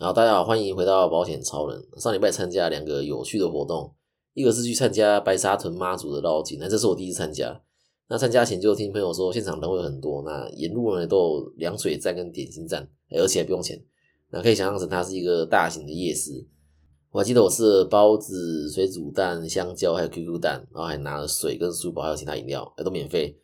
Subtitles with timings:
[0.00, 1.84] 好，大家好，欢迎回到保险超人。
[1.96, 3.92] 上礼拜参加两个有趣的活动，
[4.32, 7.60] 一个是去参加白沙屯妈祖的绕境，那这是我第一次参加。
[8.08, 13.84] 那参加前就听朋友说现场人会很多，那沿路呢都有凉水站跟点心站，而且不用钱。
[14.30, 16.46] 那可以想象成它是一个大型的夜市。
[17.10, 23.36] 我还记得我吃了包子、水煮蛋、香蕉，还有 QQ 蛋，然后还拿了水跟书包，还有其他饮料，都免费。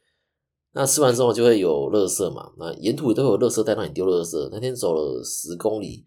[0.73, 4.49] 那吃完之后就会有垃圾嘛，那沿途都有垃圾袋让你丢垃圾。
[4.53, 6.05] 那天走了十公里，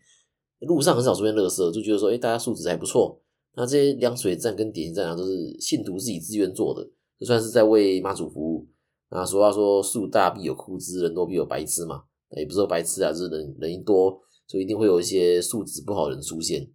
[0.62, 3.22] 路上很少出现垃圾，就觉得说，哎，大家素质还不错。
[3.56, 6.88] 那这些凉水站跟点心站啊，都是信徒自己自愿做的，
[7.20, 8.68] 就算是在为妈祖服务。
[9.10, 12.04] 那俗话说，树大必有枯枝，人多必有白痴嘛。
[12.36, 16.70] 也不是说白痴啊，就是人人一多，就一定会有一些素质不好的人出现。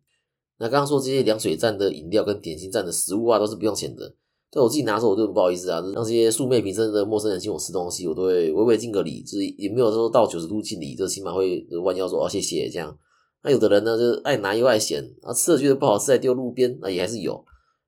[0.58, 4.14] 那刚刚说这些凉水站的饮料跟点心站的食物啊，都是不用钱的。
[4.50, 12.96] 但我自己拿的时候，我就不好意思啊，让这些素昧平生的陌生人请我吃东西，我都会微微敬个礼，就是也没有说到九十度敬礼，就起码会弯腰说哦谢谢这样。
[13.44, 17.44] 那有的人呢，就是爱拿又爱嫌，啊吃了觉得不好吃，再丢路边，那也还是有，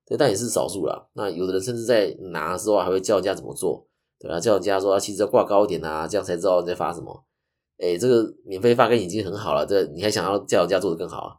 [0.07, 1.07] 对，但也是少数啦。
[1.15, 3.87] 那有的人甚至在拿的时候还会教人家怎么做，
[4.19, 4.41] 对吧？
[4.41, 7.25] 教人家说啊，其实要挂高一点啊，这样才知道你在发什么。
[7.79, 11.37] 哎，这个免费发给你已经很好了，这你还想要叫人家做的更好啊？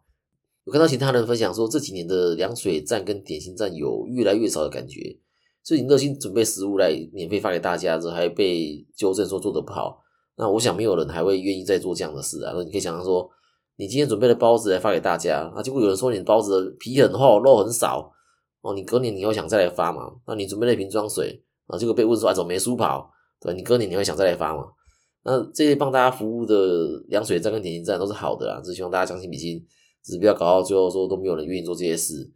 [0.66, 5.18] 我看到其他人分享说，这几年的凉水站跟点心站有越来越少的感觉。
[5.64, 10.02] 所以你热心准备食物来免费发给大家之后，还被纠正说做的不好，
[10.38, 12.54] 那我想没有人还会愿意再做这样的事啊。
[12.56, 13.30] 那你可以想象说，
[13.78, 18.12] 你今天准备了包子来发给大家，那结果有人说你的包子的皮很厚，肉很少，
[18.62, 20.14] 哦，你隔年你会想再来发嘛？
[20.26, 23.12] 那你准备了一瓶装水，啊，结果被问说啊，怎么没书跑？
[23.42, 24.64] 对你隔年你会想再来发嘛？
[25.24, 29.66] 那这些帮大家服务的凉水站跟点心站都是好的啦，只是希望大家将心比心，
[30.04, 32.32] 只是不要搞到最后说都没有人愿意做这些事。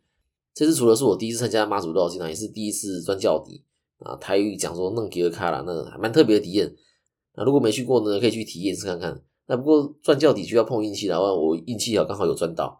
[0.53, 3.63] 这次除了是我第一次参加妈祖绕境啊，也是第一次钻教底
[3.99, 4.15] 啊。
[4.17, 6.75] 台语讲说弄吉尔卡啦，那还蛮特别的体验。
[7.35, 9.21] 那如果没去过呢，可以去体验试看看。
[9.49, 12.79] 那不过钻教底需要碰运气的话，我运气好，刚好有赚到。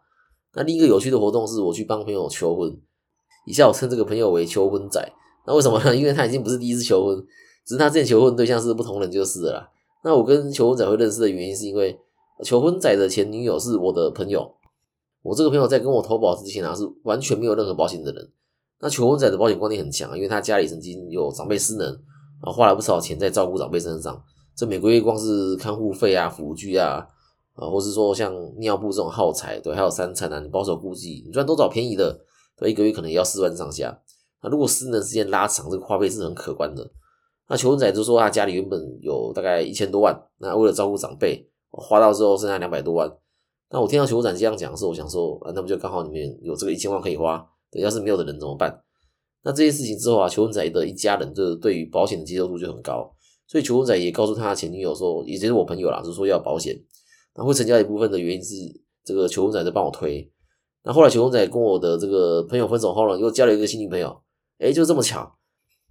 [0.53, 2.80] 那另一个有趣的活动是我去帮朋友求婚，
[3.48, 5.03] 以下我称这个朋友为求婚仔。
[5.47, 5.94] 那为什么呢？
[5.97, 7.18] 因为他已经不是第一次求婚，
[7.66, 9.68] 只是他之前求婚对象是不同人就是了。
[10.03, 12.00] 那我跟求婚仔会认识的原因是因为
[12.44, 14.56] 求婚仔的前女友是我的朋友。
[15.24, 18.31] 我这个朋友在跟我投保之前啊，是完全没有任何保险的人。
[18.80, 24.24] 那求婚仔的保险观念很强，因为他家里曾经有长辈失能，然后花了不少钱在照顾长辈身上。
[24.59, 27.08] 这每个月光是看护费啊、辅具啊，
[27.53, 32.20] 啊，或是说像尿布这种耗材，对，还有三餐啊，你保守估计，你赚多少便宜的，
[32.58, 33.98] 对，一个月可能也要四万上下。
[34.44, 36.86] 那如果失能时间拉长，这个花费是很可观的。
[37.48, 43.09] 那求婚仔就说他家里原本有大概一千多万，那为了照顾长辈，花到之后剩下两百多万。
[43.69, 47.42] 那我听到球展这样讲的时候，我想说，那不就刚好你们有这个一千万可以花？
[47.72, 48.78] 对，要是没有的人怎么办？
[49.42, 53.09] 那这件事情之后啊，球仔的一家人就对于保险的接受度就很高，
[53.50, 56.80] 所以求婚仔也告诉他前女友说，也就是我朋友啦，就是说要保险。
[57.36, 58.54] 那会成交一部分的原因是
[59.04, 60.32] 这个求婚仔在帮我推。
[60.84, 64.22] 那后来求婚仔跟我的这个朋友分手后呢，又交了一个新女朋友，
[64.60, 65.36] 哎，就这么巧。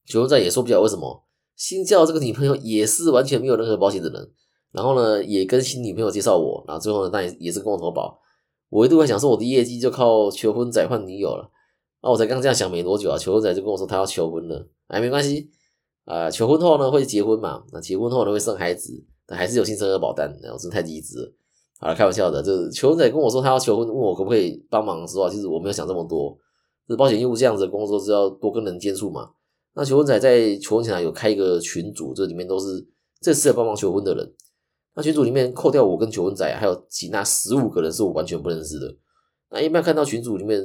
[0.06, 1.26] 求婚仔也说不了为什么，
[1.56, 4.32] 新交这个女朋友也是完全没有任何保险的人。
[4.70, 8.20] 然后呢，也跟新女朋友介绍我，然后最后呢，那也也是跟我投保。
[8.68, 11.50] 我一度还想说，我的业绩就靠求婚仔换女友了。
[12.02, 14.68] 那我才刚这样想没多久啊，求婚仔就跟我说他要求婚了。
[14.86, 15.50] 哎，没关系
[16.08, 17.62] 啊，求婚后呢会结婚嘛？
[17.70, 20.34] 那结婚后呢会生孩子，但还是有新生儿保单。
[20.50, 21.34] 我真太机智了。
[21.78, 26.34] 好了，开玩笑的，就是求婚仔跟我说他要求婚，问我可不可以帮忙的时候，其实我没有想这么多。
[26.88, 29.28] 这保险业务这样子的工作是要多跟人接触嘛？
[29.74, 32.66] 那求婚仔在求婚前有开一个群组，这里面都是
[33.20, 34.34] 这次要帮忙求婚的人。
[34.96, 38.96] 那群组里面扣掉我跟求婚仔，还有其他十五个人是我完全不认识的。
[39.50, 40.60] 那一般看到群组里面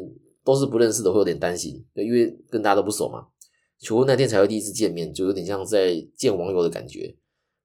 [0.46, 3.28] 都是不认识的，会有点担心，因为跟大家都不熟嘛。
[3.80, 7.16] 求婚那天才会第一次见面，就有点像在见网友的感觉。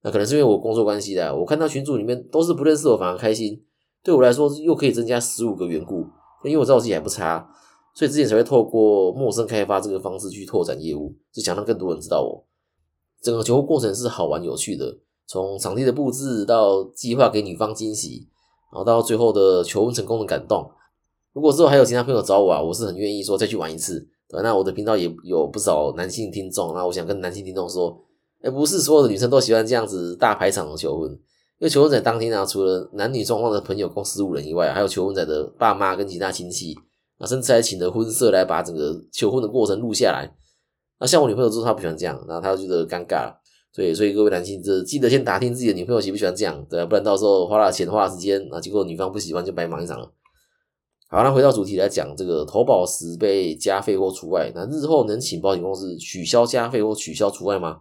[0.02, 3.64] 那可能是因为我工作关系的，我看到群组里面都是不认识我，反而开心。
[4.02, 6.06] 对我来说又可以增加十五个缘故，
[6.44, 7.50] 因为我知道自己还不差，
[7.94, 12.46] 所以之前才会透过陌生开发这个方式去拓展业务，是想让更多人知道我。
[13.20, 14.98] 整个求婚过程是好玩有趣的。
[15.26, 18.28] 从场地的布置到计划给女方惊喜，
[18.72, 20.70] 然后到最后的求婚成功的感动。
[21.34, 24.08] 如果之后还有其他朋友找我啊，我是很愿意说再去玩一次。
[24.28, 27.98] 对，那我的频道也有不少男性听众，那我想跟男性听众说，
[28.42, 31.18] 哎，不是所有的女生都喜欢这样子大排场的求婚，因
[31.60, 36.74] 为求婚仔当天啊，除了男女双方的朋友共十五人以外，还有求婚仔的爸妈跟其他亲戚，
[37.18, 40.30] 啊，甚至还请了婚摄来把整个求婚的过程录下来。
[41.00, 43.32] 那像我女朋友就是，她不喜欢这样，然后她就觉得尴尬。
[43.74, 50.10] 对，所以各位男性，这记得先打听自己的女朋友喜不喜欢这样，对不然到时候花了钱花了时间，那结果女方不喜欢就白忙一场了。
[51.10, 57.78] 好，那回到主题来讲，这个投保时被加费或除外，那日后能请保险公司取消加费或取消除外吗？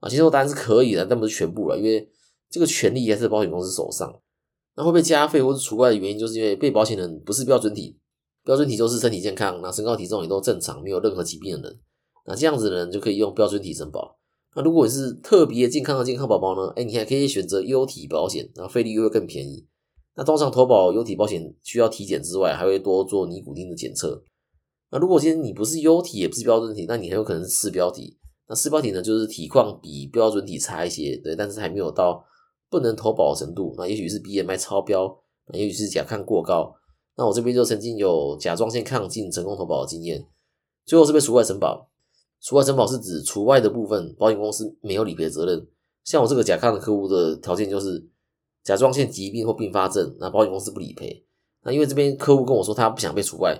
[0.00, 2.08] 啊，其实我答案是可以的，但不是全部了，因为
[2.48, 4.10] 这个权利还是保险公司手上。
[4.76, 7.98] 那会被加费或是除外的原因，就是因为被保险人不是标准体，
[8.44, 11.78] 标准体就是身体健康，那身高体重也都正常，没有任何疾病的人，
[12.26, 14.18] 那这样子的人就可以用标准体承保。
[14.56, 16.72] 那如果你是特别健康的健康宝宝呢？
[16.76, 19.66] 哎，你还可以选择优体保险，那费率又会更便宜。
[20.16, 24.22] 那通常投保优体保险需要体检之外，还会多做尼古丁的检测。
[24.90, 28.16] 那如果今天你不是优体，也不是标准体，那你很有可能是次标体。
[28.46, 32.24] 那次标体呢，就是体况比标准体差一些，对，但是还没有到
[32.70, 33.74] 不能投保的程度。
[33.76, 35.18] 那也许是 BMI 超标，
[35.52, 36.74] 那也许是甲亢过高。
[37.16, 40.26] 那我这边就曾经有甲状腺亢进成功投保的经验，
[40.84, 41.88] 最后是被除外承保。
[42.40, 45.66] 除外承保是指除外的部分，保险公司没有理赔责任。
[46.04, 48.06] 像我这个甲亢的客户的条件就是
[48.64, 51.24] 甲状腺疾病或并发症，那保险公司不理赔。
[51.62, 53.56] 那因为这边客户跟我说他不想被除外，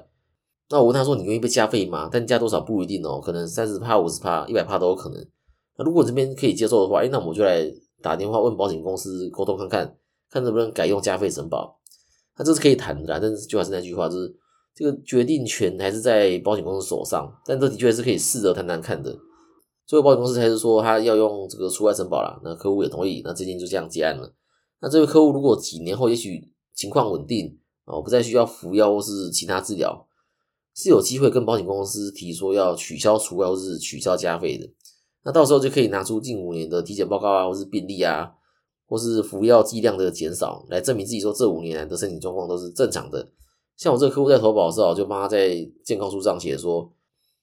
[0.71, 2.09] 那我问他说你愿意被加费吗？
[2.11, 5.25] 但加多少不一定哦，可能三十帕、五十帕、一百帕都有可能。
[5.77, 7.71] 那如果这边可以接受的话，哎，那我们就来
[8.03, 9.97] 打电话问保险公司沟通看看，
[10.31, 11.79] 看能不能改用加费承保。
[12.37, 14.35] 那这是可以谈的啦，但是就还是那句话，就是。
[14.77, 19.17] 这个决定权还是在保险公司手上，但这的确是可以试着谈谈看的。
[19.87, 24.35] 最后保险公司还是说他要用这个除外承保啦，那客户也同意，那这件就这样结案了。
[24.81, 30.07] 那这位客户如果几年后也许情况稳定哦，不再需要服药或是其他治疗，
[30.75, 34.69] 是有机会跟保险公司提说要取消除外或是取消加费的。
[35.23, 38.33] 那到时候就可以拿出近五年的体检报告啊，或是病历啊，
[38.87, 43.31] 或是服药剂量的减少，来证明自己说这五年来的身体状况都是正常的。
[43.77, 46.93] 像我这个客户在投保的时候，就帮他在健康书上写说，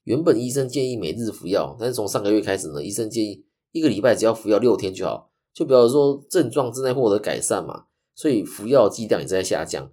[0.03, 9.91] 原本医生建议每日服药，但是从上个月开始呢，医生建议一个礼拜只要服药六天就好，就表示说症状正在获得改善嘛，所以服药剂量也在下降，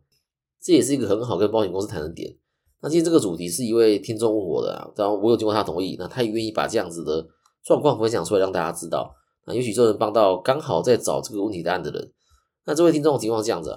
[0.63, 2.37] 这也是一个很好跟保险公司谈的点。
[2.81, 7.27] 那今天这个主题是一位听众问我的啊，当然我有经过他同意，那他也愿意把这样子的
[7.65, 9.13] 状况分享出来让大家知道，
[9.47, 12.13] 那也许就能帮到刚好在找这个问题答案的人。
[12.65, 13.77] 那这位听众的情况是这样子。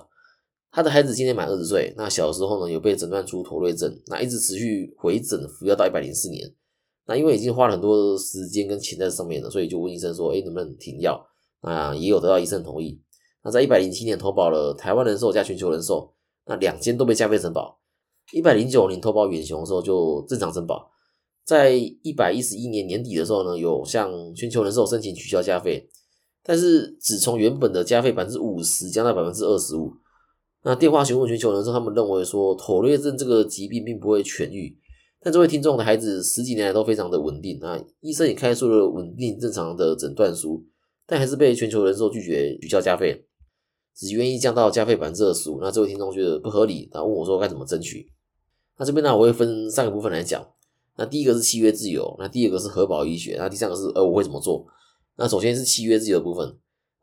[0.73, 6.49] 他的孩子今年满二十岁，那小时候呢有被诊断出妥瑞症，那一直持续回诊服药到一百零四年，
[7.07, 11.21] 那因为已经花了很多时间跟钱在上面了，所以就问医生说，哎，能不能停药？
[11.61, 13.01] 啊也有得到医生同意。
[13.43, 16.13] 那在一百零七年投保了台湾人寿加全球人寿，
[16.45, 17.79] 那两间都被加费承保。
[18.33, 20.89] 一百零九年投保远雄的时候就正常承保，
[21.43, 25.89] 在一百一十一年年底的时候呢，有向全球人寿申请取消加费，
[26.43, 29.91] 但是只从原本的加费百分之五十降到百分之二十五。
[30.63, 34.77] 那电话询问全球人寿，他们认为说妥瑞症这个疾病并不会痊愈，
[35.19, 40.63] 但这位听众的孩子十几年来都非常的稳定啊，医生也开出了稳定正常的诊断书，
[41.11, 43.25] 但还是被全球人寿拒绝取消加费，
[43.93, 45.59] 只愿意降到加费百分之二十五。
[45.59, 48.09] 那这位听众觉得不合理，然后问我说该怎么争取？
[48.77, 50.41] 那这边呢，我会分三个部分来讲。
[50.95, 54.65] 那第一个是契约自由，那第二个是核保医学，那第三个是呃我会怎么做？
[55.17, 56.57] 那首先是契约自由的部分，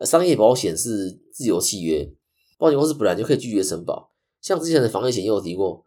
[0.06, 2.10] 商业保险是自由契约。
[2.56, 5.84] 保险公司本来就可以拒绝承保，像之前的防疫险也有提过，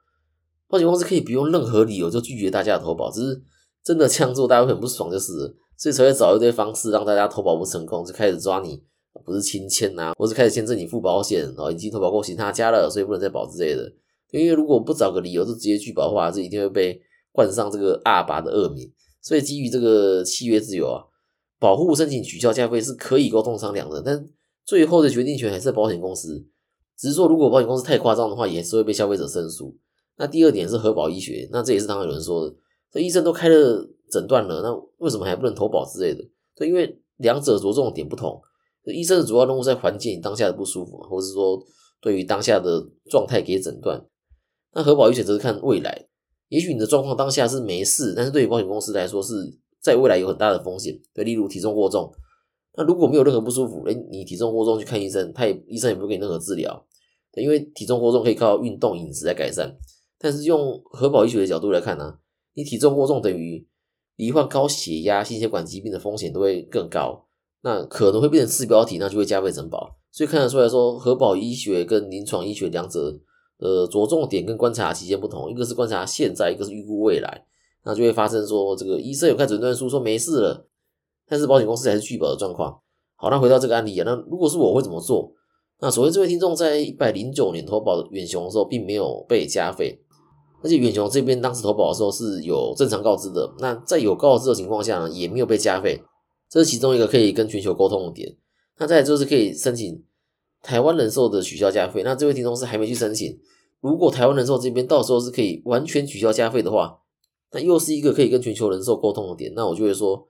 [0.68, 3.42] 保险公司可以不用任何理由就拒绝大家的投保，只是
[3.84, 8.84] 真的这样做大家会很不爽，就是所以才会找一堆方式让大家投保不成功，就开始抓你
[9.26, 13.92] 不是亲签呐，或是开始限制你付保险哦，已经投保过其他家了，所以不能再保之类的。
[14.32, 17.02] 因为如果不找个理由就直接拒保的话，这一定会被
[17.32, 18.92] 冠上这个二八的恶名。
[19.22, 21.04] 所以基于这个契约自由啊，
[21.60, 24.26] 保护申请取消加费是可以沟通商量的，但
[24.66, 26.46] 最后的决定权还是保险公司。
[26.98, 29.76] 只是说，如果保险公司太夸张的话，也是会被消费者申诉。
[30.18, 32.56] 那第二点是核保医学，那这也是常常有人说的，
[32.92, 36.24] 这医生都开了诊断了，那为什么还不能投保之类的？
[36.56, 38.42] 对，因为两者着重点不同。
[38.86, 41.64] 医生的主要任务在缓解你当下的不舒服，或者是说
[42.02, 44.04] 对于当下的状态给诊断。
[44.74, 46.08] 那核保医学则是看未来，
[46.50, 49.34] 也许你的状况当下是没事，但是对于保险公司来说是
[49.80, 51.00] 在未来有很大的风险。
[51.14, 52.12] 对，例如体重过重，
[52.76, 56.86] 那如果没有任何不舒服，哎，你体重过重去看医生，他也医生也不会给你任何治疗。
[57.36, 59.78] 因为体重过重可以靠运动饮食来改善，
[60.18, 62.18] 但是用核保医学的角度来看呢，
[62.54, 63.68] 你体重过重等于
[64.16, 67.26] 罹患高血压、心血管疾病的风险都会更高，
[67.62, 69.98] 那可能会变成次标体，那就会加倍承保。
[70.12, 73.18] 所以看得出来说，核保医学跟临床医学两者
[73.60, 77.46] 呃着重点跟观察期间不同，一个是观察现在，一个是预估未来，
[77.86, 80.68] 那就会发生说这个医生有看诊断书说没事了，
[81.28, 82.80] 但是保险公司还是拒保的状况。
[83.16, 85.34] 好，那回到这个案例啊，那如果是我会怎么做？
[85.80, 90.00] 那所谓这位听众在一百零九年投保远雄的时候，并没有被加费，
[90.64, 93.54] 而且远雄这边当时投保的时候是有正常告知的。
[93.60, 96.02] 那在有告知的情况下呢，也没有被加费，
[96.50, 98.36] 这是其中一个可以跟全球沟通的点。
[98.78, 100.04] 那再就是可以申请
[100.62, 102.04] 台湾人寿的取消加费。
[102.04, 103.40] 那这位听众是还没去申请，
[103.80, 107.00] 如果台湾人寿这边到时候是可以完全取消加费的话，
[107.52, 109.52] 那又是一个可以跟全球人寿沟通的点。
[109.56, 110.28] 那我就会说，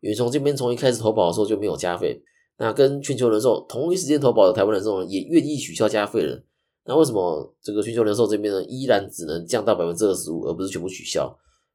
[0.00, 2.22] 远雄这边从一开始投保的时候就没有加费。
[2.56, 6.42] 那跟全球人寿同一时间投保的台湾人寿呢，也愿意取消加费了。
[6.86, 11.34] 那为什么这个全球人寿这边呢，依然只能降到百分之二十五，而不是全部取消？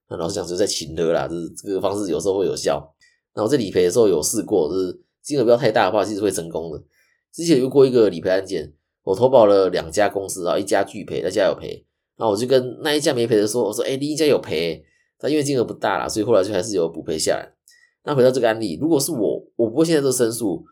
[0.09, 2.93] 那老实讲，就是在请的啦，就是这个方式有时候会有效。
[3.35, 6.83] 那我在理赔的时候有试过，就是金额不要太大的话，其实会成功的。
[7.31, 8.73] 之前有过一个理赔案件，
[9.03, 11.85] 我投保了两家公司啊，一家拒赔，一家有赔。
[12.17, 14.83] 那我就跟那一家没赔的说，我说，哎，另一家有赔，
[15.19, 17.47] 但因为金额不大啦，所以后来就还是有补赔下来。
[18.03, 20.63] 那回到这个案例，如果是我，我不会现在就申诉，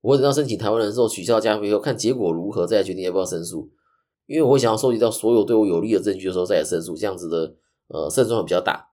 [0.00, 3.70] 我会等到申请台湾人寿取消加费后，看结果如何再决定要不要申诉。
[4.28, 7.54] 因为我想要收集到所有对我有利的证据的时候再来申诉，这样子的
[7.88, 8.90] 呃胜算会比较大。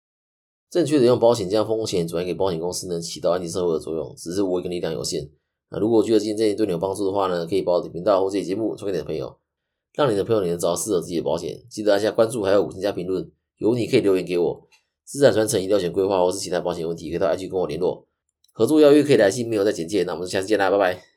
[0.72, 4.16] 正确的用保险将风险转移给保险公司，能起到安定社会的作用。
[4.18, 5.30] 只是我一个力量有限。
[5.70, 9.38] 那如果觉得今天这些对你有帮助的话呢，可以把我的频道或这节目传给你的朋友，
[9.94, 11.64] 让你的朋友也能找到适合自己的保险。
[11.70, 13.30] 记得按下关注，还有五星加评论。
[13.58, 14.68] 有你可以留言给我。
[15.04, 18.08] 资产传承、医疗险规划或是其他保险问题，可以到 IG 跟我联络。
[18.52, 20.04] 合作邀约可以来信，没有在简介。
[20.04, 21.15] 那我们下次见啦，拜拜。